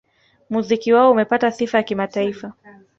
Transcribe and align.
Muziki 0.49 0.93
wao 0.93 1.11
umepata 1.11 1.51
sifa 1.51 1.77
ya 1.77 1.83
kimataifa 1.83 2.53